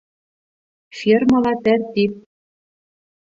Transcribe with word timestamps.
Фермала- 1.01 1.53
тәртип. 1.67 2.17